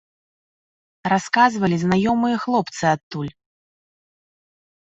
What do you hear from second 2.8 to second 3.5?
адтуль.